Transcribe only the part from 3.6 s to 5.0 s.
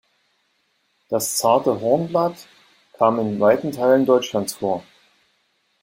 Teilen Deutschlands vor.